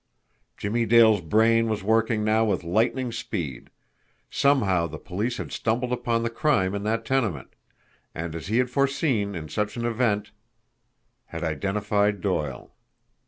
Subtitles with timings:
[0.57, 3.69] Jimmie Dale's brain was working now with lightning speed.
[4.31, 7.55] Somehow the police had stumbled upon the crime in that tenement;
[8.15, 10.31] and, as he had foreseen in such an event,
[11.27, 12.73] had identified Doyle.